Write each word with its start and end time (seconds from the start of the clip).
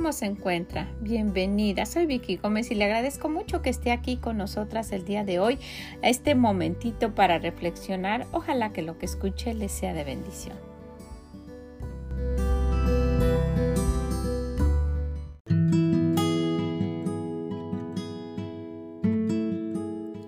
¿cómo 0.00 0.12
se 0.14 0.24
encuentra? 0.24 0.88
Bienvenida, 1.02 1.84
soy 1.84 2.06
Vicky 2.06 2.38
Gómez 2.38 2.70
y 2.70 2.74
le 2.74 2.86
agradezco 2.86 3.28
mucho 3.28 3.60
que 3.60 3.68
esté 3.68 3.92
aquí 3.92 4.16
con 4.16 4.38
nosotras 4.38 4.92
el 4.92 5.04
día 5.04 5.24
de 5.24 5.40
hoy, 5.40 5.58
a 6.02 6.08
este 6.08 6.34
momentito 6.34 7.14
para 7.14 7.38
reflexionar. 7.38 8.26
Ojalá 8.32 8.72
que 8.72 8.80
lo 8.80 8.96
que 8.96 9.04
escuche 9.04 9.52
le 9.52 9.68
sea 9.68 9.92
de 9.92 10.04
bendición. 10.04 10.56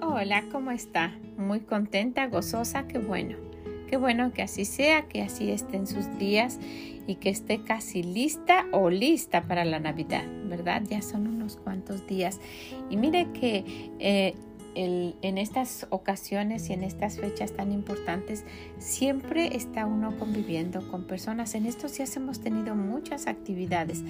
Hola, 0.03 0.45
¿cómo 0.53 0.71
está? 0.71 1.17
Muy 1.39 1.61
contenta, 1.61 2.27
gozosa, 2.27 2.87
qué 2.89 2.99
bueno. 2.99 3.52
Qué 3.93 3.99
bueno 3.99 4.33
que 4.33 4.41
así 4.41 4.65
sea, 4.65 5.03
que 5.03 5.21
así 5.21 5.51
estén 5.51 5.87
sus 5.87 6.19
días 6.19 6.59
y 7.07 7.17
que 7.17 7.29
esté 7.29 7.63
casi 7.63 8.03
lista 8.03 8.65
o 8.73 8.89
lista 8.89 9.43
para 9.43 9.67
la 9.67 9.81
Navidad, 9.81 10.25
¿verdad? 10.47 10.83
Ya 10.89 11.03
son 11.03 11.27
unos 11.27 11.59
cuantos 11.59 12.07
días. 12.07 12.41
Y 12.89 12.97
mire 12.97 13.29
que 13.35 13.91
eh, 13.99 14.35
en 14.75 15.37
estas 15.37 15.87
ocasiones 15.91 16.71
y 16.71 16.73
en 16.73 16.85
estas 16.85 17.19
fechas 17.19 17.53
tan 17.53 17.71
importantes 17.71 18.47
siempre 18.79 19.55
está 19.55 19.85
uno 19.85 20.17
conviviendo 20.19 20.91
con 20.91 21.05
personas. 21.07 21.55
En 21.55 21.67
estos 21.67 21.95
días 21.95 22.17
hemos 22.17 22.41
tenido 22.41 22.75
muchas 22.75 23.27
actividades. 23.27 24.03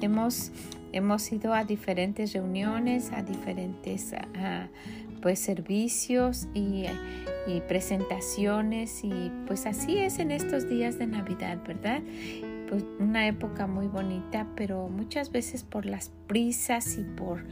Hemos, 0.00 0.52
hemos 0.92 1.32
ido 1.32 1.54
a 1.54 1.64
diferentes 1.64 2.32
reuniones, 2.34 3.10
a 3.10 3.24
diferentes 3.24 4.14
pues 5.24 5.38
servicios 5.38 6.48
y, 6.52 6.84
presentaciones 7.66 9.02
y 9.04 9.32
pues 9.46 9.64
así 9.64 9.96
es 9.96 10.18
en 10.18 10.30
estos 10.30 10.68
días 10.68 10.98
de 10.98 11.06
Navidad, 11.06 11.58
¿verdad? 11.66 12.02
Pues 12.68 12.84
una 12.98 13.26
época 13.26 13.66
muy 13.66 13.86
bonita, 13.86 14.46
pero 14.54 14.88
muchas 14.90 15.32
veces 15.32 15.62
por 15.62 15.86
las 15.86 16.10
prisas 16.26 16.98
y 16.98 17.04
por 17.04 17.42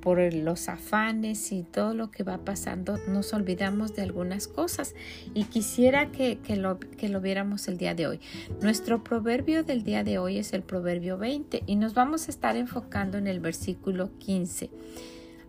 por 0.00 0.18
los 0.34 0.68
afanes 0.68 1.50
y 1.50 1.62
todo 1.62 1.94
lo 1.94 2.10
que 2.10 2.24
va 2.24 2.36
pasando, 2.44 2.98
nos 3.08 3.32
olvidamos 3.32 3.94
de 3.94 4.02
algunas 4.02 4.48
cosas 4.48 4.94
y 5.32 5.44
quisiera 5.44 6.10
que, 6.10 6.38
lo, 6.56 6.78
que 6.78 7.08
lo 7.08 7.22
viéramos 7.22 7.68
el 7.68 7.78
día 7.78 7.94
de 7.94 8.06
hoy. 8.06 8.20
Nuestro 8.60 9.02
proverbio 9.02 9.64
del 9.64 9.82
día 9.82 10.04
de 10.04 10.18
hoy 10.18 10.36
es 10.36 10.52
el 10.52 10.62
proverbio 10.62 11.16
20 11.16 11.62
y 11.64 11.76
nos 11.76 11.94
vamos 11.94 12.26
a 12.28 12.32
estar 12.32 12.54
enfocando 12.56 13.16
en 13.16 13.28
el 13.28 13.40
versículo 13.40 14.10
15. 14.18 14.68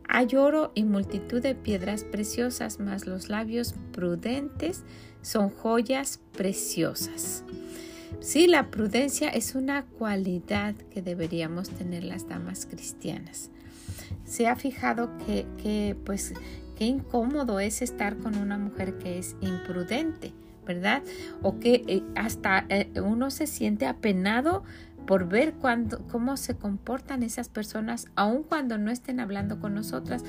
Hay 0.08 0.36
oro 0.36 0.72
y 0.75 0.84
multitud 0.84 1.42
de 1.42 1.56
piedras 1.56 2.03
preciosas, 2.03 2.80
mas 2.80 3.08
los 3.08 3.30
labios 3.30 3.75
prudentes 3.92 4.84
son 5.22 5.50
joyas 5.50 6.20
preciosas. 6.34 7.44
Sí, 8.20 8.47
la 8.47 8.72
prudencia 8.72 9.30
es 9.30 9.56
una 9.56 9.86
cualidad 9.86 10.75
que 10.92 11.02
deberíamos 11.02 11.70
tener 11.70 12.03
las 12.03 12.28
damas 12.28 12.66
cristianas. 12.66 13.50
Se 14.23 14.47
ha 14.47 14.56
fijado 14.56 15.17
que, 15.25 15.45
que 15.62 15.95
pues, 16.06 16.34
qué 16.78 16.86
incómodo 16.86 17.59
es 17.59 17.81
estar 17.81 18.17
con 18.17 18.38
una 18.38 18.58
mujer 18.58 18.97
que 18.97 19.19
es 19.19 19.36
imprudente, 19.42 20.34
¿verdad? 20.66 21.03
O 21.42 21.59
que 21.59 21.84
eh, 21.88 22.03
hasta 22.16 22.66
eh, 22.69 22.90
uno 23.02 23.31
se 23.31 23.47
siente 23.47 23.86
apenado 23.86 24.64
por 25.06 25.28
ver 25.28 25.53
cómo 26.11 26.38
se 26.38 26.56
comportan 26.56 27.23
esas 27.23 27.50
personas, 27.50 28.08
aun 28.16 28.44
cuando 28.44 28.78
no 28.78 28.92
estén 28.92 29.20
hablando 29.20 29.59
con 29.59 29.73
nosotras. 29.73 30.23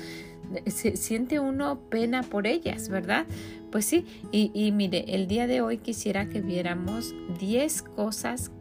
Se, 0.67 0.95
siente 0.95 1.39
uno 1.39 1.79
pena 1.89 2.23
por 2.23 2.47
ellas, 2.47 2.89
¿verdad? 2.89 3.25
Pues 3.71 3.85
sí, 3.85 4.05
y, 4.31 4.51
y 4.53 4.71
mire, 4.71 5.03
el 5.15 5.27
día 5.27 5.45
de 5.47 5.61
hoy 5.61 5.77
quisiera 5.77 6.29
que 6.29 6.41
viéramos 6.41 7.13
10 7.39 7.81
cosas 7.81 8.51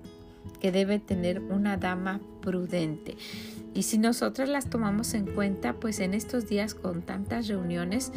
que 0.61 0.73
debe 0.73 0.99
tener 0.99 1.41
una 1.41 1.77
dama 1.77 2.21
prudente. 2.47 3.17
Y 3.75 3.83
si 3.83 3.99
nosotras 3.99 4.49
las 4.49 4.71
tomamos 4.71 5.15
en 5.15 5.27
cuenta, 5.27 5.75
pues 5.75 5.99
en 5.99 6.15
estos 6.15 6.49
días 6.49 6.75
con 6.75 7.03
tantas 7.03 7.49
reuniones, 7.49 8.13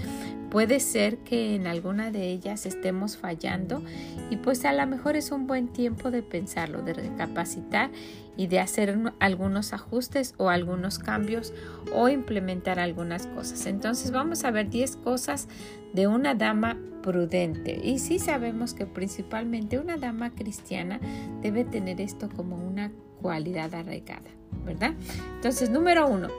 puede 0.52 0.80
ser 0.80 1.18
que 1.18 1.56
en 1.56 1.66
alguna 1.66 2.12
de 2.12 2.30
ellas 2.30 2.68
estemos 2.68 3.18
fallando 3.18 3.82
y 4.30 4.38
pues 4.38 4.64
a 4.66 4.72
lo 4.72 4.86
mejor 4.86 5.16
es 5.16 5.32
un 5.32 5.48
buen 5.48 5.68
tiempo 5.68 6.12
de 6.12 6.22
pensarlo, 6.22 6.84
de 6.84 6.94
recapacitar 6.94 7.90
y 8.38 8.46
de 8.48 8.60
hacer 8.60 8.98
algunos 9.20 9.74
ajustes 9.74 10.36
o 10.38 10.50
algunos 10.50 11.00
cambios 11.00 11.54
o 11.94 12.08
implementar 12.08 12.80
algunas 12.80 13.26
cosas. 13.26 13.66
Entonces 13.66 14.12
vamos 14.12 14.44
a 14.44 14.52
ver 14.52 14.70
10 14.70 14.96
cosas 14.98 15.48
de 15.92 16.08
una 16.08 16.36
dama 16.36 16.78
prudente. 17.02 17.82
Y 17.84 18.00
sí 18.00 18.20
sabemos 18.20 18.74
que 18.74 18.86
principalmente 18.86 19.80
una 19.80 19.98
dama 19.98 20.30
cristiana 20.36 21.00
debe 21.42 21.66
tener 21.66 22.00
esto 22.00 22.30
como 22.30 22.56
una 22.56 22.92
cualidad 23.22 23.74
arraigada. 23.74 24.30
¿verdad? 24.66 24.94
Entonces, 25.36 25.70
número 25.70 26.08
uno, 26.08 26.30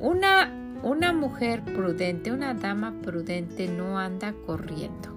una, 0.00 0.52
una 0.82 1.12
mujer 1.12 1.62
prudente, 1.62 2.32
una 2.32 2.54
dama 2.54 2.94
prudente 3.02 3.68
no 3.68 3.98
anda 3.98 4.34
corriendo. 4.46 5.10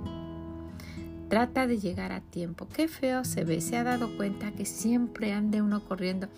Trata 1.30 1.66
de 1.66 1.80
llegar 1.80 2.12
a 2.12 2.22
tiempo. 2.22 2.68
Qué 2.72 2.88
feo 2.88 3.26
se 3.26 3.44
ve. 3.44 3.60
Se 3.60 3.78
ha 3.78 3.84
dado 3.84 4.16
cuenta 4.16 4.52
que 4.52 4.64
siempre 4.64 5.34
ande 5.34 5.64
uno 5.64 5.84
corriendo. 5.84 6.30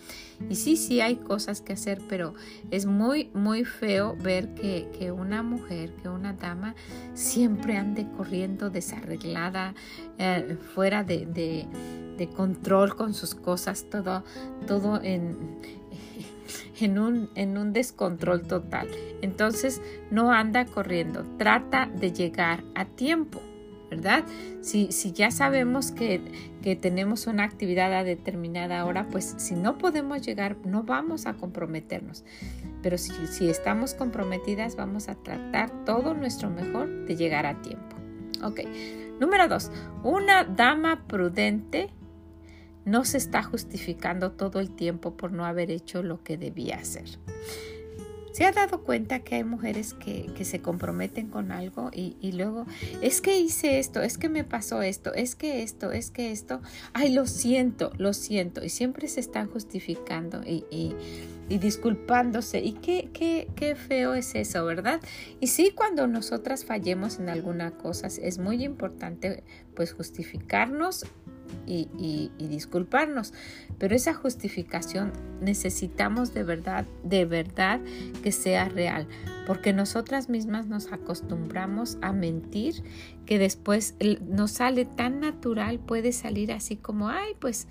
Y 0.50 0.56
sí, 0.56 0.78
sí 0.78 1.02
hay 1.02 1.18
cosas 1.18 1.60
que 1.60 1.74
hacer, 1.74 2.02
pero 2.08 2.36
es 2.72 2.86
muy, 2.86 3.30
muy 3.34 3.66
feo 3.66 4.16
ver 4.16 4.54
que, 4.54 5.12
una 5.12 5.44
mujer, 5.44 5.92
que 6.02 6.08
una 6.08 6.34
dama 6.34 6.74
siempre 7.14 7.76
ande 7.76 8.08
corriendo 8.16 8.70
desarreglada, 8.70 9.76
eh, 10.20 10.58
fuera 10.74 11.04
de, 11.04 11.26
de, 11.26 11.68
control 12.26 12.96
con 12.96 13.14
sus 13.14 13.36
cosas, 13.36 13.86
todo, 13.92 14.24
todo 14.66 15.00
en, 15.04 15.38
en 16.80 16.98
un, 16.98 17.30
en 17.36 17.58
un 17.58 17.74
descontrol 17.74 18.42
total. 18.42 18.88
Entonces 19.22 19.82
no 20.10 20.32
anda 20.32 20.66
corriendo, 20.66 21.24
trata 21.38 21.86
de 21.86 22.12
llegar 22.12 22.64
a 22.74 22.86
tiempo. 22.86 23.42
¿verdad? 23.90 24.26
Si, 24.62 24.92
si 24.92 25.14
ya 25.14 25.32
sabemos 25.32 25.92
que, 25.92 26.22
que, 26.62 26.76
tenemos 26.76 27.26
una 27.26 27.44
actividad 27.44 27.94
a 27.94 28.04
determinada 28.04 28.84
hora, 28.86 29.08
pues 29.10 29.36
si 29.38 29.56
no 29.56 29.78
podemos 29.78 30.22
llegar, 30.22 30.58
no 30.66 30.84
vamos 30.84 31.26
a 31.26 31.36
comprometernos. 31.36 32.26
Pero 32.84 32.98
si, 32.98 33.14
si 33.28 33.50
estamos 33.50 33.94
comprometidas, 33.94 34.76
vamos 34.76 35.08
a 35.08 35.16
tratar 35.16 35.86
todo 35.86 36.14
nuestro 36.14 36.50
mejor 36.50 37.06
de 37.06 37.16
llegar 37.16 37.46
a 37.46 37.62
tiempo. 37.62 37.96
Ok. 38.44 38.62
Número 39.20 39.48
dos, 39.48 39.72
una 40.04 40.44
dama 40.44 41.08
prudente 41.08 41.90
no 42.88 43.04
se 43.04 43.18
está 43.18 43.44
justificando 43.44 44.32
todo 44.32 44.60
el 44.60 44.72
tiempo 44.72 45.18
por 45.18 45.32
no 45.34 45.46
haber 45.46 45.70
hecho 45.72 46.02
lo 46.02 46.24
que 46.24 46.38
debía 46.38 46.78
hacer. 46.78 47.20
¿Se 48.32 48.46
ha 48.46 48.52
dado 48.52 48.84
cuenta 48.84 49.20
que 49.20 49.36
hay 49.36 49.44
mujeres 49.44 49.94
que, 49.94 50.32
se 50.46 50.62
comprometen 50.62 51.28
con 51.28 51.52
algo 51.52 51.90
y, 51.92 52.32
luego, 52.34 52.66
es 53.02 53.20
que 53.20 53.40
hice 53.40 53.80
esto, 53.80 54.02
es 54.02 54.18
que 54.18 54.30
me 54.30 54.44
pasó 54.44 54.84
esto, 54.84 55.14
es 55.16 55.36
que 55.36 55.64
esto, 55.64 55.92
es 55.92 56.12
que 56.12 56.32
esto, 56.32 56.62
ay, 56.94 57.14
lo 57.14 57.26
siento, 57.26 57.92
lo 57.98 58.14
siento, 58.14 58.64
y 58.64 58.70
siempre 58.70 59.08
se 59.08 59.22
están 59.22 59.48
justificando 59.50 60.44
y, 60.46 60.64
y 61.50 61.58
disculpándose. 61.58 62.60
Y 62.60 62.74
qué, 62.74 63.10
qué, 63.14 63.48
qué 63.56 63.76
feo 63.76 64.14
es 64.14 64.36
eso, 64.36 64.66
¿verdad? 64.66 65.02
Y 65.40 65.48
sí, 65.48 65.72
cuando 65.76 66.08
nosotras 66.08 66.66
fallemos 66.66 67.20
en 67.20 67.30
alguna 67.30 67.72
cosa, 67.72 68.08
es 68.08 68.38
muy 68.38 68.64
importante 68.64 69.44
pues 69.76 69.94
justificarnos 69.94 71.06
y, 71.66 72.32
disculparnos. 72.40 73.34
Pero 73.78 73.96
esa 73.96 74.14
justificación 74.14 75.12
necesitamos 75.42 76.34
de 76.34 76.44
verdad, 76.44 76.86
de 77.04 77.26
verdad 77.26 77.80
que 78.24 78.32
sea 78.32 78.70
real, 78.70 79.08
porque 79.46 79.74
nosotras 79.74 80.30
mismas 80.30 80.68
nos 80.68 80.92
acostumbramos 80.92 81.98
a 82.02 82.12
mentir 82.14 82.84
que 83.26 83.38
después 83.38 83.96
nos 84.22 84.52
sale 84.52 84.86
tan 84.86 85.20
natural, 85.20 85.80
puede 85.80 86.12
salir 86.12 86.52
así 86.52 86.76
como, 86.78 87.10
ay, 87.10 87.36
pues 87.40 87.68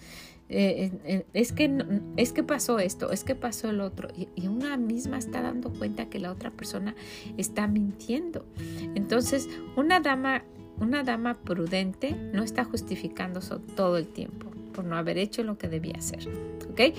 eh, 0.48 0.92
eh, 0.94 1.00
eh, 1.04 1.26
es, 1.32 1.52
que, 1.52 1.84
es 2.16 2.32
que 2.32 2.44
pasó 2.44 2.78
esto, 2.78 3.10
es 3.10 3.24
que 3.24 3.34
pasó 3.34 3.68
el 3.68 3.80
otro, 3.80 4.08
y, 4.16 4.28
y, 4.36 4.46
una 4.46 4.76
misma 4.76 5.18
está 5.18 5.42
dando 5.42 5.72
cuenta 5.72 6.08
que 6.08 6.20
la 6.20 6.30
otra 6.30 6.52
persona 6.52 6.94
está 7.36 7.66
mintiendo. 7.66 8.46
Entonces, 8.94 9.48
una 9.74 9.98
dama 9.98 10.44
una 10.80 11.02
dama 11.02 11.38
prudente 11.38 12.14
no 12.32 12.42
está 12.42 12.64
justificando 12.64 13.40
todo 13.74 13.96
el 13.96 14.06
tiempo 14.06 14.50
por 14.72 14.84
no 14.84 14.96
haber 14.96 15.18
hecho 15.18 15.42
lo 15.42 15.56
que 15.56 15.68
debía 15.68 15.94
hacer. 15.98 16.28
¿ok? 16.70 16.96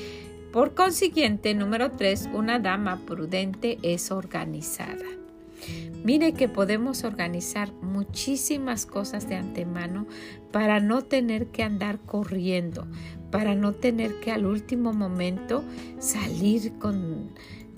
Por 0.52 0.74
consiguiente, 0.74 1.54
número 1.54 1.92
tres, 1.92 2.28
una 2.34 2.60
dama 2.60 3.02
prudente 3.06 3.78
es 3.84 4.12
organizada. 4.12 5.06
Mire 6.04 6.34
que 6.34 6.48
podemos 6.48 7.04
organizar 7.04 7.72
muchísimas 7.82 8.86
cosas 8.86 9.28
de 9.28 9.36
antemano 9.36 10.08
para 10.52 10.80
no 10.80 11.04
tener 11.04 11.48
que 11.48 11.64
andar 11.64 12.00
corriendo, 12.00 12.88
para 13.32 13.56
no 13.56 13.74
tener 13.74 14.20
que 14.20 14.32
al 14.32 14.46
último 14.46 14.94
momento 14.94 15.64
salir 16.00 16.74
con, 16.80 17.32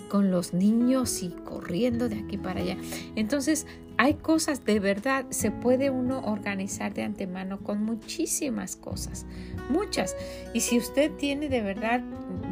con 0.09 0.31
los 0.31 0.53
niños 0.53 1.23
y 1.23 1.29
corriendo 1.29 2.07
de 2.07 2.19
aquí 2.19 2.37
para 2.37 2.61
allá. 2.61 2.77
Entonces, 3.15 3.65
hay 4.01 4.13
cosas 4.13 4.63
de 4.63 4.79
verdad, 4.79 5.25
se 5.29 5.51
puede 5.51 5.89
uno 5.89 6.21
organizar 6.21 6.93
de 6.93 7.03
antemano 7.03 7.59
con 7.59 7.83
muchísimas 7.83 8.77
cosas, 8.77 9.25
muchas. 9.69 10.15
Y 10.53 10.61
si 10.61 10.77
usted 10.77 11.11
tiene 11.17 11.49
de 11.49 11.59
verdad 11.59 12.01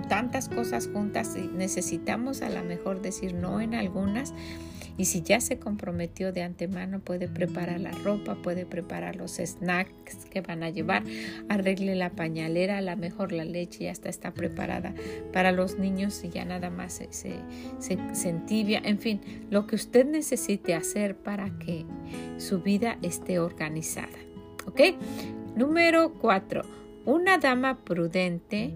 tantas 0.09 0.49
cosas 0.49 0.89
juntas 0.91 1.38
necesitamos 1.53 2.41
a 2.41 2.49
lo 2.49 2.65
mejor 2.65 3.01
decir 3.01 3.33
no 3.33 3.61
en 3.61 3.75
algunas. 3.75 4.33
Y 4.97 5.05
si 5.05 5.21
ya 5.21 5.39
se 5.39 5.59
comprometió 5.59 6.31
de 6.31 6.41
antemano, 6.41 6.99
puede 6.99 7.27
preparar 7.27 7.79
la 7.79 7.91
ropa, 7.91 8.35
puede 8.35 8.65
preparar 8.65 9.15
los 9.15 9.38
snacks 9.38 10.25
que 10.25 10.41
van 10.41 10.63
a 10.63 10.69
llevar, 10.69 11.03
arregle 11.49 11.95
la 11.95 12.09
pañalera, 12.09 12.79
a 12.79 12.81
lo 12.81 12.97
mejor 12.97 13.31
la 13.31 13.45
leche 13.45 13.85
ya 13.85 13.91
está, 13.91 14.09
está 14.09 14.33
preparada 14.33 14.94
para 15.33 15.51
los 15.51 15.77
niños 15.77 16.23
y 16.23 16.29
ya 16.29 16.45
nada 16.45 16.69
más 16.69 16.94
se, 16.94 17.13
se, 17.13 17.35
se, 17.79 17.97
se 18.13 18.29
entibia. 18.29 18.81
En 18.83 18.97
fin, 18.97 19.21
lo 19.51 19.67
que 19.67 19.75
usted 19.75 20.05
necesite 20.05 20.73
hacer 20.73 21.15
para 21.15 21.50
que 21.59 21.85
su 22.38 22.61
vida 22.61 22.97
esté 23.01 23.39
organizada. 23.39 24.07
¿Ok? 24.65 24.81
Número 25.55 26.13
cuatro. 26.13 26.63
Una 27.05 27.38
dama 27.38 27.83
prudente 27.85 28.73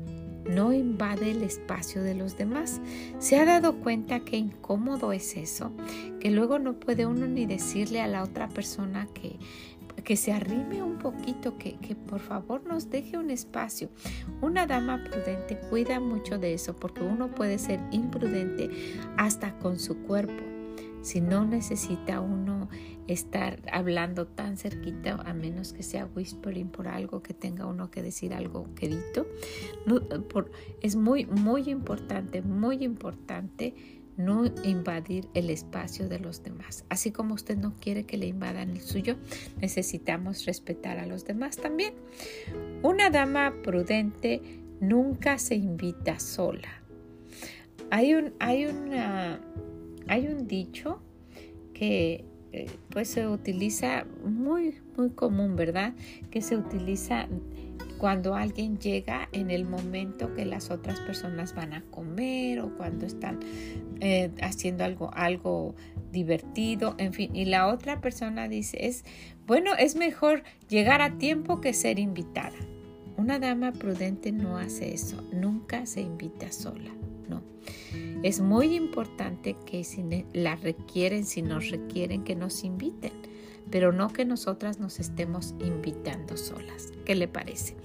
no 0.50 0.74
invade 0.74 1.32
el 1.32 1.44
espacio 1.44 2.04
de 2.04 2.16
los 2.16 2.38
demás. 2.38 2.82
¿Se 3.20 3.38
ha 3.40 3.46
dado 3.46 3.80
cuenta 3.80 4.22
qué 4.22 4.38
incómodo 4.38 5.14
es 5.14 5.38
eso? 5.38 5.72
Que 6.20 6.32
luego 6.32 6.60
no 6.60 6.74
puede 6.80 7.06
uno 7.06 7.28
ni 7.28 7.46
decirle 7.46 8.02
a 8.02 8.08
la 8.08 8.24
otra 8.24 8.50
persona 8.50 9.08
que, 9.14 9.38
que 10.04 10.18
se 10.18 10.34
arrime 10.34 10.84
un 10.84 10.98
poquito, 10.98 11.58
que, 11.58 11.78
que 11.78 11.96
por 11.96 12.20
favor 12.20 12.66
nos 12.66 12.90
deje 12.90 13.18
un 13.18 13.30
espacio. 13.30 13.90
Una 14.42 14.66
dama 14.66 15.04
prudente 15.04 15.60
cuida 15.70 16.00
mucho 16.00 16.38
de 16.38 16.54
eso 16.54 16.76
porque 16.76 17.02
uno 17.02 17.30
puede 17.30 17.58
ser 17.58 17.80
imprudente 17.92 18.70
hasta 19.18 19.58
con 19.60 19.80
su 19.80 19.98
cuerpo 20.04 20.51
si 21.02 21.22
no 21.22 21.46
necesita 21.46 22.22
uno 22.22 22.70
estar 23.08 23.62
hablando 23.72 24.28
tan 24.28 24.58
cerquita, 24.58 25.16
a 25.26 25.34
menos 25.34 25.74
que 25.74 25.84
sea 25.84 26.08
whispering 26.16 26.70
por 26.70 26.88
algo 26.88 27.22
que 27.22 27.34
tenga 27.34 27.66
uno 27.66 27.92
que 27.92 28.02
decir 28.02 28.34
algo 28.34 28.74
querido. 28.76 29.28
es 30.82 30.96
muy, 30.96 31.26
muy 31.26 31.70
importante, 31.70 32.42
muy 32.42 32.84
importante 32.84 33.74
no 34.18 34.46
invadir 34.64 35.28
el 35.34 35.50
espacio 35.50 36.08
de 36.08 36.20
los 36.20 36.44
demás. 36.44 36.86
Así 36.90 37.12
como 37.12 37.34
usted 37.34 37.58
no 37.58 37.74
quiere 37.80 38.04
que 38.04 38.18
le 38.18 38.28
invadan 38.28 38.70
el 38.70 38.82
suyo, 38.82 39.16
necesitamos 39.60 40.46
respetar 40.46 41.00
a 41.00 41.06
los 41.06 41.26
demás 41.26 41.58
también. 41.58 41.94
Una 42.84 43.10
dama 43.10 43.54
prudente 43.64 44.42
nunca 44.80 45.38
se 45.38 45.56
invita 45.56 46.20
sola. 46.20 46.82
Hay 47.90 48.14
un, 48.14 48.34
hay 48.40 48.66
una 48.66 49.42
hay 50.08 50.28
un 50.28 50.48
dicho 50.48 51.02
que 51.74 52.26
eh, 52.54 52.70
pues 52.90 53.08
se 53.08 53.28
utiliza 53.28 54.06
muy, 54.26 54.76
muy 54.98 55.12
común, 55.12 55.56
¿verdad? 55.56 55.94
Que 56.30 56.42
se 56.42 56.58
utiliza 56.58 57.28
cuando 57.98 58.36
alguien 58.36 58.78
llega 58.78 59.30
en 59.32 59.52
el 59.52 59.64
momento 59.64 60.34
que 60.34 60.44
las 60.44 60.70
otras 60.70 61.00
personas 61.00 61.56
van 61.56 61.74
a 61.74 61.84
comer 61.84 62.60
o 62.60 62.76
cuando 62.76 63.06
están 63.06 63.40
eh, 64.00 64.32
haciendo 64.42 64.84
algo, 64.84 65.12
algo 65.14 65.76
divertido, 66.12 66.96
en 66.98 67.14
fin. 67.14 67.36
Y 67.36 67.46
la 67.46 67.68
otra 67.68 68.02
persona 68.02 68.48
dice, 68.48 68.88
es, 68.88 69.06
bueno, 69.48 69.76
es 69.78 69.96
mejor 69.96 70.44
llegar 70.68 71.02
a 71.02 71.18
tiempo 71.20 71.62
que 71.62 71.74
ser 71.74 72.00
invitada. 72.00 72.58
Una 73.18 73.40
dama 73.40 73.72
prudente 73.72 74.32
no 74.32 74.58
hace 74.58 74.94
eso, 74.94 75.24
nunca 75.32 75.86
se 75.86 76.02
invita 76.02 76.52
sola, 76.52 76.92
no. 77.30 77.44
Es 78.24 78.40
muy 78.40 78.76
importante 78.76 79.56
que 79.66 79.84
si 79.84 80.04
la 80.34 80.56
requieren, 80.56 81.26
si 81.26 81.42
nos 81.42 81.70
requieren, 81.72 82.24
que 82.24 82.36
nos 82.36 82.64
inviten, 82.64 83.14
pero 83.72 83.92
no 83.92 84.10
que 84.10 84.26
nosotras 84.26 84.80
nos 84.80 85.00
estemos 85.00 85.56
invitando 85.60 86.38
solas. 86.38 86.92
¿Qué 87.04 87.16
le 87.16 87.28
parece? 87.28 87.76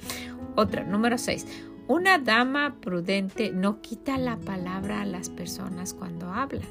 Otra, 0.54 0.84
número 0.84 1.16
6. 1.16 1.46
Una 1.88 2.18
dama 2.18 2.76
prudente 2.80 3.50
no 3.50 3.80
quita 3.80 4.18
la 4.18 4.36
palabra 4.36 5.00
a 5.00 5.06
las 5.06 5.30
personas 5.30 5.94
cuando 5.94 6.26
hablan. 6.32 6.68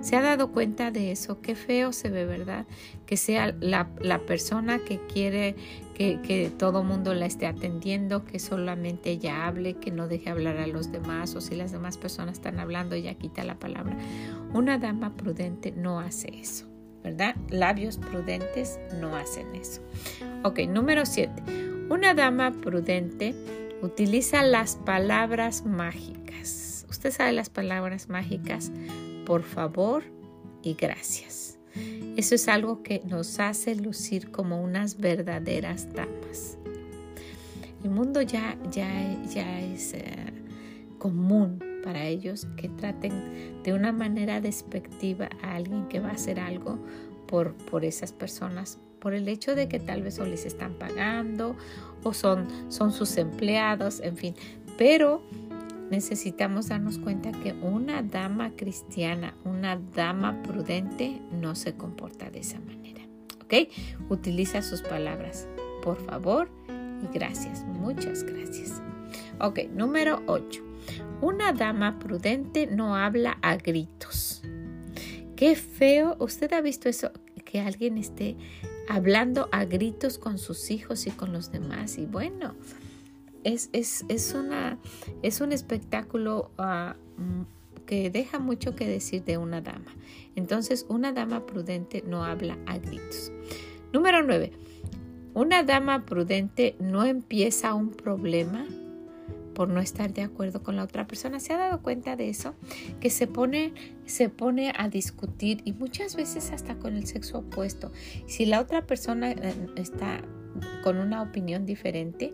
¿Se 0.00 0.16
ha 0.16 0.22
dado 0.22 0.52
cuenta 0.52 0.90
de 0.90 1.12
eso? 1.12 1.40
Qué 1.40 1.54
feo 1.54 1.92
se 1.92 2.10
ve, 2.10 2.24
¿verdad? 2.26 2.66
Que 3.06 3.16
sea 3.16 3.54
la, 3.60 3.88
persona 4.26 4.78
que 4.78 4.98
quiere 5.06 5.56
que, 5.94 6.20
que 6.20 6.50
todo 6.50 6.82
mundo 6.82 7.14
la 7.14 7.26
esté 7.26 7.46
atendiendo, 7.46 8.24
que 8.24 8.38
solamente 8.38 9.10
ella 9.10 9.46
hable, 9.46 9.74
que 9.74 9.90
no 9.90 10.08
deje 10.08 10.30
hablar 10.30 10.58
a 10.58 10.66
los 10.66 10.92
demás, 10.92 11.34
o 11.34 11.40
si 11.40 11.54
las 11.54 11.72
demás 11.72 11.96
personas 11.98 12.34
están 12.34 12.58
hablando, 12.58 12.94
ella 12.94 13.14
quita 13.14 13.44
la 13.44 13.58
palabra. 13.58 13.96
Una 14.52 14.78
dama 14.78 15.16
prudente 15.16 15.72
no 15.72 16.00
hace 16.00 16.28
eso, 16.38 16.66
¿verdad? 17.02 17.36
Labios 17.50 17.98
prudentes 17.98 18.78
no 19.00 19.16
hacen 19.16 19.54
eso. 19.54 19.82
Ok, 20.42 20.60
número 20.68 21.06
7. 21.06 21.42
Una 21.90 22.14
dama 22.14 22.50
prudente 22.50 23.34
utiliza 23.82 24.42
las 24.42 24.76
palabras 24.76 25.64
mágicas. 25.64 26.86
¿Usted 26.88 27.10
sabe 27.10 27.32
las 27.32 27.50
palabras 27.50 28.08
mágicas? 28.08 28.72
Por 29.24 29.42
favor 29.42 30.04
y 30.62 30.74
gracias. 30.74 31.58
Eso 32.16 32.34
es 32.34 32.48
algo 32.48 32.82
que 32.82 33.02
nos 33.04 33.40
hace 33.40 33.74
lucir 33.74 34.30
como 34.30 34.62
unas 34.62 34.98
verdaderas 34.98 35.92
damas. 35.92 36.56
El 37.82 37.90
mundo 37.90 38.22
ya, 38.22 38.56
ya, 38.70 38.88
ya 39.28 39.60
es 39.60 39.92
eh, 39.94 40.04
común 40.98 41.58
para 41.82 42.06
ellos 42.06 42.46
que 42.56 42.68
traten 42.70 43.62
de 43.62 43.74
una 43.74 43.92
manera 43.92 44.40
despectiva 44.40 45.28
a 45.42 45.56
alguien 45.56 45.86
que 45.88 46.00
va 46.00 46.10
a 46.10 46.12
hacer 46.12 46.40
algo 46.40 46.78
por, 47.26 47.54
por 47.54 47.84
esas 47.84 48.12
personas, 48.12 48.78
por 49.00 49.12
el 49.12 49.28
hecho 49.28 49.54
de 49.54 49.68
que 49.68 49.80
tal 49.80 50.02
vez 50.02 50.18
o 50.18 50.24
les 50.24 50.46
están 50.46 50.74
pagando 50.74 51.56
o 52.04 52.14
son, 52.14 52.46
son 52.68 52.90
sus 52.92 53.16
empleados, 53.18 54.00
en 54.00 54.16
fin. 54.16 54.34
Pero 54.78 55.22
necesitamos 55.90 56.68
darnos 56.68 56.98
cuenta 56.98 57.32
que 57.32 57.52
una 57.52 58.02
dama 58.02 58.52
cristiana, 58.56 59.34
una 59.44 59.76
dama 59.76 60.42
prudente, 60.42 61.20
no 61.32 61.54
se 61.54 61.74
comporta 61.74 62.30
de 62.30 62.40
esa 62.40 62.60
manera. 62.60 63.02
¿Ok? 63.44 63.68
Utiliza 64.08 64.62
sus 64.62 64.82
palabras. 64.82 65.46
Por 65.82 66.02
favor 66.04 66.48
y 67.02 67.12
gracias. 67.12 67.64
Muchas 67.64 68.22
gracias. 68.22 68.82
Ok, 69.40 69.60
número 69.72 70.22
8. 70.26 70.62
Una 71.20 71.52
dama 71.52 71.98
prudente 71.98 72.66
no 72.66 72.96
habla 72.96 73.38
a 73.42 73.56
gritos. 73.56 74.42
Qué 75.36 75.56
feo. 75.56 76.16
¿Usted 76.18 76.52
ha 76.52 76.60
visto 76.60 76.88
eso? 76.88 77.10
Que 77.44 77.60
alguien 77.60 77.98
esté 77.98 78.36
hablando 78.88 79.48
a 79.52 79.64
gritos 79.64 80.18
con 80.18 80.38
sus 80.38 80.70
hijos 80.70 81.06
y 81.06 81.10
con 81.10 81.32
los 81.32 81.50
demás. 81.50 81.98
Y 81.98 82.06
bueno, 82.06 82.54
es, 83.44 83.70
es, 83.72 84.04
es, 84.08 84.34
una, 84.34 84.78
es 85.22 85.40
un 85.40 85.52
espectáculo 85.52 86.50
ah, 86.58 86.96
mm, 87.16 87.42
que 87.86 88.10
deja 88.10 88.38
mucho 88.38 88.74
que 88.74 88.88
decir 88.88 89.24
de 89.24 89.38
una 89.38 89.60
dama. 89.60 89.94
Entonces, 90.36 90.86
una 90.88 91.12
dama 91.12 91.46
prudente 91.46 92.02
no 92.06 92.24
habla 92.24 92.58
a 92.66 92.78
gritos. 92.78 93.30
Número 93.92 94.22
9. 94.22 94.52
Una 95.34 95.62
dama 95.62 96.04
prudente 96.04 96.76
no 96.78 97.04
empieza 97.04 97.74
un 97.74 97.90
problema 97.90 98.66
por 99.54 99.68
no 99.68 99.80
estar 99.80 100.12
de 100.12 100.22
acuerdo 100.22 100.62
con 100.62 100.76
la 100.76 100.82
otra 100.82 101.06
persona. 101.06 101.40
¿Se 101.40 101.52
ha 101.52 101.58
dado 101.58 101.80
cuenta 101.80 102.16
de 102.16 102.28
eso? 102.28 102.54
Que 103.00 103.08
se 103.08 103.26
pone, 103.26 103.72
se 104.04 104.28
pone 104.28 104.72
a 104.76 104.88
discutir 104.88 105.62
y 105.64 105.72
muchas 105.72 106.16
veces 106.16 106.50
hasta 106.50 106.76
con 106.76 106.96
el 106.96 107.06
sexo 107.06 107.38
opuesto. 107.38 107.92
Si 108.26 108.46
la 108.46 108.60
otra 108.60 108.86
persona 108.86 109.32
eh, 109.32 109.54
está 109.76 110.22
con 110.82 110.98
una 110.98 111.22
opinión 111.22 111.66
diferente, 111.66 112.32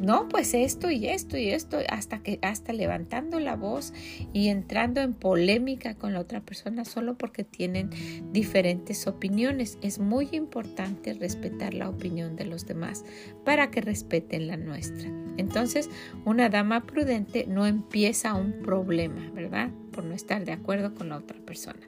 no, 0.00 0.28
pues 0.28 0.54
esto 0.54 0.90
y 0.90 1.06
esto 1.06 1.36
y 1.36 1.50
esto, 1.50 1.78
hasta 1.88 2.22
que 2.22 2.38
hasta 2.42 2.72
levantando 2.72 3.40
la 3.40 3.56
voz 3.56 3.92
y 4.32 4.48
entrando 4.48 5.00
en 5.00 5.14
polémica 5.14 5.94
con 5.94 6.12
la 6.12 6.20
otra 6.20 6.40
persona 6.40 6.84
solo 6.84 7.16
porque 7.16 7.44
tienen 7.44 7.90
diferentes 8.32 9.06
opiniones. 9.06 9.78
Es 9.82 9.98
muy 9.98 10.28
importante 10.32 11.14
respetar 11.14 11.74
la 11.74 11.88
opinión 11.88 12.36
de 12.36 12.46
los 12.46 12.66
demás 12.66 13.04
para 13.44 13.70
que 13.70 13.80
respeten 13.80 14.46
la 14.46 14.56
nuestra. 14.56 15.10
Entonces, 15.36 15.88
una 16.24 16.48
dama 16.48 16.84
prudente 16.84 17.46
no 17.46 17.66
empieza 17.66 18.34
un 18.34 18.62
problema, 18.62 19.30
¿verdad? 19.32 19.70
Por 19.92 20.04
no 20.04 20.14
estar 20.14 20.44
de 20.44 20.52
acuerdo 20.52 20.94
con 20.94 21.08
la 21.08 21.16
otra 21.16 21.38
persona. 21.38 21.80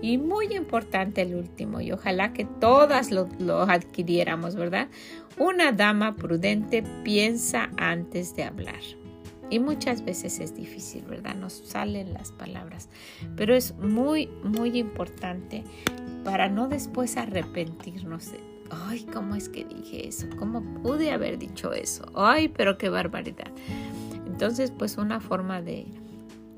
Y 0.00 0.18
muy 0.18 0.54
importante 0.54 1.22
el 1.22 1.34
último, 1.34 1.80
y 1.80 1.90
ojalá 1.90 2.32
que 2.32 2.44
todas 2.44 3.10
lo, 3.10 3.28
adquiriéramos, 3.62 4.54
¿verdad? 4.54 4.88
Una 5.38 5.72
dama 5.72 6.14
prudente 6.16 6.84
piensa 7.02 7.70
antes 7.76 8.36
de 8.36 8.44
hablar. 8.44 8.80
Y 9.50 9.58
muchas 9.60 10.04
veces 10.04 10.40
es 10.40 10.54
difícil, 10.54 11.04
¿verdad? 11.04 11.34
Nos 11.34 11.54
salen 11.54 12.12
las 12.12 12.32
palabras. 12.32 12.88
Pero 13.34 13.54
es 13.54 13.74
muy, 13.76 14.28
muy 14.44 14.78
importante 14.78 15.64
para 16.22 16.48
no 16.48 16.68
después 16.68 17.16
arrepentirnos 17.16 18.32
de, 18.32 18.40
ay, 18.70 19.06
¿cómo 19.12 19.34
es 19.34 19.48
que 19.48 19.64
dije 19.64 20.06
eso? 20.06 20.26
¿Cómo 20.38 20.62
pude 20.82 21.10
haber 21.10 21.38
dicho 21.38 21.72
eso? 21.72 22.04
Ay, 22.14 22.48
pero 22.48 22.78
qué 22.78 22.88
barbaridad. 22.88 23.50
Entonces, 24.26 24.70
pues 24.70 24.98
una 24.98 25.20
forma 25.20 25.62
de, 25.62 25.86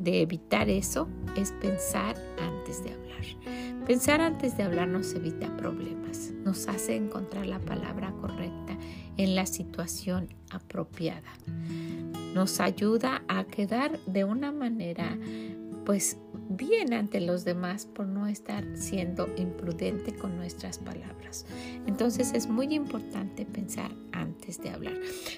de 0.00 0.22
evitar 0.22 0.68
eso 0.68 1.08
es 1.36 1.52
pensar 1.52 2.16
antes 2.40 2.82
de 2.82 2.92
hablar. 2.92 3.86
Pensar 3.86 4.20
antes 4.20 4.56
de 4.56 4.62
hablar 4.62 4.88
nos 4.88 5.14
evita 5.14 5.54
problemas, 5.56 6.32
nos 6.44 6.66
hace 6.68 6.96
encontrar 6.96 7.46
la 7.46 7.60
palabra 7.60 8.12
correcta 8.20 8.76
en 9.16 9.34
la 9.34 9.46
situación 9.46 10.28
apropiada. 10.50 11.30
nos 12.34 12.60
ayuda 12.60 13.22
a 13.26 13.44
quedar 13.44 13.98
de 14.06 14.22
una 14.22 14.52
manera 14.52 15.18
pues 15.84 16.18
bien 16.48 16.92
ante 16.92 17.20
los 17.20 17.44
demás 17.44 17.86
por 17.86 18.06
no 18.06 18.26
estar 18.26 18.64
siendo 18.76 19.28
imprudente 19.36 20.14
con 20.14 20.36
nuestras 20.36 20.78
palabras. 20.78 21.46
Entonces 21.86 22.32
es 22.34 22.48
muy 22.48 22.72
importante 22.72 23.44
pensar 23.44 23.90
antes 24.12 24.62
de 24.62 24.70
hablar. 24.70 24.94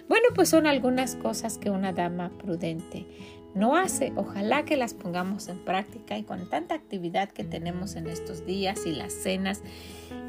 Bueno, 0.08 0.28
pues 0.34 0.50
son 0.50 0.66
algunas 0.66 1.16
cosas 1.16 1.58
que 1.58 1.70
una 1.70 1.92
dama 1.92 2.30
prudente 2.38 3.06
no 3.54 3.76
hace. 3.76 4.12
Ojalá 4.16 4.64
que 4.64 4.76
las 4.76 4.94
pongamos 4.94 5.48
en 5.48 5.58
práctica 5.58 6.16
y 6.18 6.24
con 6.24 6.48
tanta 6.48 6.74
actividad 6.74 7.28
que 7.30 7.44
tenemos 7.44 7.96
en 7.96 8.08
estos 8.08 8.46
días 8.46 8.86
y 8.86 8.92
las 8.92 9.12
cenas 9.12 9.62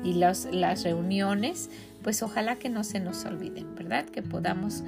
y 0.03 0.13
las 0.13 0.83
reuniones, 0.83 1.69
pues 2.01 2.21
ojalá 2.23 2.57
que 2.57 2.69
no 2.69 2.83
se 2.83 2.99
nos 2.99 3.25
olviden, 3.25 3.75
¿verdad? 3.75 4.05
Que 4.05 4.21
podamos 4.21 4.83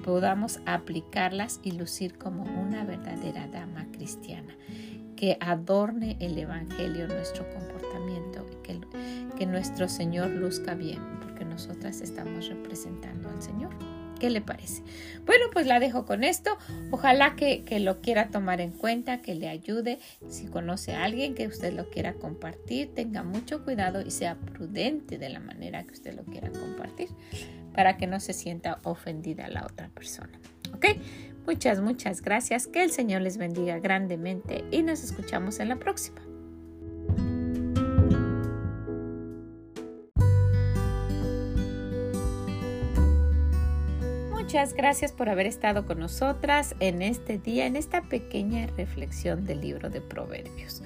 podamos 0.00 0.60
aplicarlas 0.66 1.60
y 1.62 1.72
lucir 1.72 2.16
como 2.16 2.42
una 2.42 2.84
verdadera 2.84 3.46
dama 3.48 3.86
cristiana, 3.92 4.56
que 5.14 5.36
adorne 5.40 6.16
el 6.20 6.38
Evangelio 6.38 7.06
nuestro 7.06 7.48
comportamiento 7.50 8.46
y 8.50 8.56
que, 8.62 8.80
que 9.36 9.46
nuestro 9.46 9.88
Señor 9.88 10.30
luzca 10.30 10.74
bien, 10.74 11.00
porque 11.20 11.44
nosotras 11.44 12.00
estamos 12.00 12.48
representando 12.48 13.28
al 13.28 13.42
Señor. 13.42 13.99
¿Qué 14.20 14.30
le 14.30 14.42
parece? 14.42 14.82
Bueno, 15.24 15.46
pues 15.50 15.66
la 15.66 15.80
dejo 15.80 16.04
con 16.04 16.22
esto. 16.22 16.56
Ojalá 16.90 17.34
que, 17.34 17.64
lo 17.80 18.02
quiera 18.02 18.28
tomar 18.28 18.60
en 18.60 18.70
cuenta, 18.70 19.22
que 19.22 19.34
le 19.34 19.48
ayude. 19.48 19.98
Si 20.28 20.46
conoce 20.46 20.92
a 20.92 21.04
alguien 21.04 21.34
que 21.34 21.46
usted 21.46 21.72
lo 21.72 21.88
quiera 21.88 22.12
compartir, 22.12 22.94
tenga 22.94 23.22
mucho 23.22 23.64
cuidado 23.64 24.02
y 24.02 24.10
sea 24.10 24.36
prudente 24.36 25.16
de 25.16 25.30
la 25.30 25.40
manera 25.40 25.82
que 25.84 25.92
usted 25.92 26.14
lo 26.14 26.24
quiera 26.24 26.50
compartir 26.50 27.08
para 27.74 27.96
que 27.96 28.06
no 28.06 28.20
se 28.20 28.34
sienta 28.34 28.78
ofendida 28.84 29.48
la 29.48 29.64
otra 29.64 29.88
persona. 29.88 30.38
¿Ok? 30.74 30.86
Muchas, 31.46 31.80
muchas 31.80 32.20
gracias. 32.20 32.66
Que 32.66 32.82
el 32.82 32.90
Señor 32.90 33.22
les 33.22 33.38
bendiga 33.38 33.78
grandemente 33.78 34.64
y 34.70 34.82
nos 34.82 35.02
escuchamos 35.02 35.60
en 35.60 35.70
la 35.70 35.76
próxima. 35.76 36.29
Muchas 44.50 44.74
gracias 44.74 45.12
por 45.12 45.28
haber 45.28 45.46
estado 45.46 45.86
con 45.86 46.00
nosotras 46.00 46.74
en 46.80 47.02
este 47.02 47.38
día, 47.38 47.66
en 47.66 47.76
esta 47.76 48.02
pequeña 48.02 48.66
reflexión 48.76 49.46
del 49.46 49.60
libro 49.60 49.90
de 49.90 50.00
Proverbios. 50.00 50.82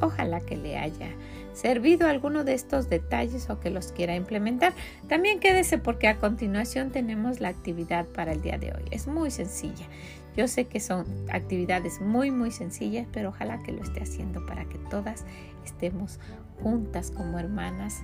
Ojalá 0.00 0.38
que 0.38 0.56
le 0.56 0.78
haya 0.78 1.08
servido 1.52 2.06
alguno 2.06 2.44
de 2.44 2.54
estos 2.54 2.88
detalles 2.88 3.50
o 3.50 3.58
que 3.58 3.70
los 3.70 3.90
quiera 3.90 4.14
implementar. 4.14 4.72
También 5.08 5.40
quédese 5.40 5.78
porque 5.78 6.06
a 6.06 6.18
continuación 6.18 6.92
tenemos 6.92 7.40
la 7.40 7.48
actividad 7.48 8.06
para 8.06 8.30
el 8.30 8.40
día 8.40 8.56
de 8.56 8.70
hoy. 8.72 8.84
Es 8.92 9.08
muy 9.08 9.32
sencilla. 9.32 9.88
Yo 10.36 10.46
sé 10.46 10.66
que 10.66 10.78
son 10.78 11.04
actividades 11.28 12.00
muy 12.00 12.30
muy 12.30 12.52
sencillas, 12.52 13.08
pero 13.12 13.30
ojalá 13.30 13.60
que 13.64 13.72
lo 13.72 13.82
esté 13.82 14.00
haciendo 14.00 14.46
para 14.46 14.64
que 14.66 14.78
todas 14.90 15.24
estemos 15.64 16.20
juntas 16.62 17.10
como 17.10 17.40
hermanas 17.40 18.00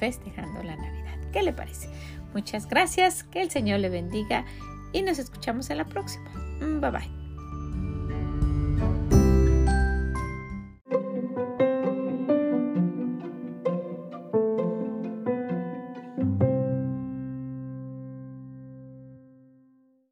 festejando 0.00 0.62
la 0.62 0.74
Navidad. 0.74 1.18
¿Qué 1.32 1.42
le 1.42 1.52
parece? 1.52 1.88
Muchas 2.34 2.66
gracias, 2.66 3.22
que 3.22 3.42
el 3.42 3.50
Señor 3.50 3.80
le 3.80 3.90
bendiga 3.90 4.44
y 4.92 5.02
nos 5.02 5.18
escuchamos 5.18 5.70
en 5.70 5.78
la 5.78 5.84
próxima. 5.84 6.30
Bye 6.58 6.90
bye. 6.90 7.19